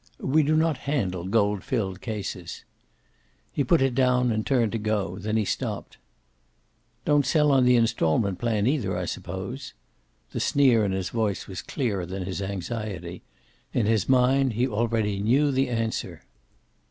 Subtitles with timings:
[0.19, 2.63] "We do not handle gold filled cases."
[3.51, 5.19] He put it down, and turned to go.
[5.19, 5.97] Then he stopped.
[7.05, 9.75] "Don't sell on the installment plan, either, I suppose?"
[10.31, 13.21] The sneer in his voice was clearer than his anxiety.
[13.73, 16.23] In his mind, he already knew the answer.